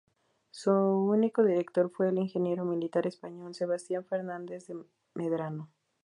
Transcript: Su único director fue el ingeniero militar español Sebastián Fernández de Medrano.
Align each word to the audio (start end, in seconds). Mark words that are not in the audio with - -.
Su 0.49 0.71
único 0.73 1.43
director 1.43 1.91
fue 1.91 2.09
el 2.09 2.17
ingeniero 2.17 2.65
militar 2.65 3.05
español 3.05 3.53
Sebastián 3.53 4.03
Fernández 4.03 4.65
de 4.65 4.83
Medrano. 5.13 5.69